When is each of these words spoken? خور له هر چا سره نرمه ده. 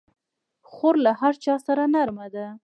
خور 0.71 0.95
له 1.05 1.11
هر 1.21 1.33
چا 1.43 1.53
سره 1.67 1.83
نرمه 1.93 2.27
ده. 2.35 2.45